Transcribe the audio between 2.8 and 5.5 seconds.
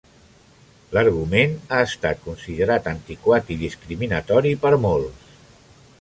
antiquat i discriminatori per molts.